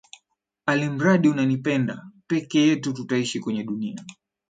[0.65, 4.03] Alimradi unanipenda, peke yetu tutaishi kwenye dunia.